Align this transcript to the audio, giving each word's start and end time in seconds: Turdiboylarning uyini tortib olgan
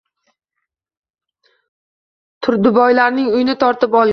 Turdiboylarning 2.47 3.31
uyini 3.37 3.59
tortib 3.65 4.01
olgan 4.03 4.09